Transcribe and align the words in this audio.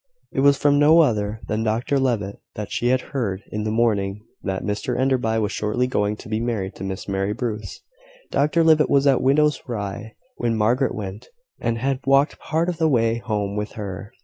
It 0.31 0.39
was 0.39 0.57
from 0.57 0.79
no 0.79 1.01
other 1.01 1.41
than 1.47 1.61
Dr 1.61 1.99
Levitt 1.99 2.39
that 2.55 2.71
she 2.71 2.87
had 2.87 3.01
heard 3.13 3.43
in 3.51 3.65
the 3.65 3.69
morning 3.69 4.23
that 4.41 4.63
Mr 4.63 4.99
Enderby 4.99 5.37
was 5.37 5.51
shortly 5.51 5.85
going 5.85 6.15
to 6.17 6.27
be 6.27 6.39
married 6.39 6.73
to 6.77 6.83
Miss 6.83 7.07
Mary 7.07 7.33
Bruce. 7.33 7.81
Dr 8.31 8.63
Levitt 8.63 8.89
was 8.89 9.05
at 9.05 9.21
Widow 9.21 9.51
Rye's 9.67 10.11
when 10.37 10.57
Margaret 10.57 10.95
went, 10.95 11.27
and 11.59 11.77
had 11.77 11.99
walked 12.07 12.39
part 12.39 12.67
of 12.67 12.77
the 12.77 12.89
way 12.89 13.19
home 13.19 13.55
with 13.55 13.73
her. 13.73 14.11